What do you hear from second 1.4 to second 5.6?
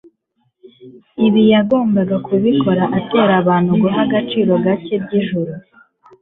yagombaga kubikora atera abantu guha agaciro gake iby'ijuru,